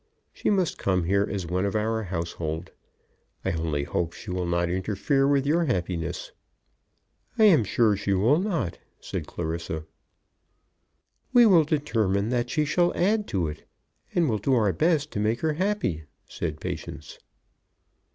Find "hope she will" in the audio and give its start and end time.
3.83-4.47